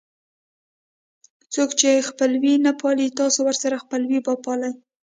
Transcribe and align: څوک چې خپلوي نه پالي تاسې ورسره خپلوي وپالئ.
څوک 1.53 1.69
چې 1.79 2.05
خپلوي 2.09 2.53
نه 2.65 2.71
پالي 2.81 3.07
تاسې 3.19 3.39
ورسره 3.43 3.81
خپلوي 3.83 4.19
وپالئ. 4.23 4.71